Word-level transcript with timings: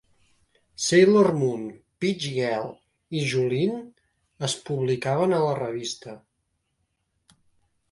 "Sailor 0.85 1.27
Moon", 1.41 1.67
"Peach 1.99 2.25
Girl" 2.37 2.71
y 3.21 3.27
"Juline" 3.33 3.83
es 4.49 4.57
publicaven 4.73 5.39
a 5.39 5.45
la 5.47 5.55
revista. 5.63 6.19